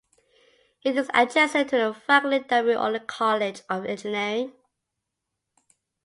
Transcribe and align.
It 0.81 0.97
is 0.97 1.11
adjacent 1.13 1.69
to 1.69 1.77
the 1.77 1.93
Franklin 1.93 2.45
W. 2.49 2.75
Olin 2.75 3.05
College 3.05 3.61
of 3.69 3.85
Engineering. 3.85 4.51